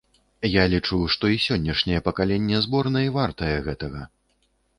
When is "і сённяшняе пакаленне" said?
1.33-2.57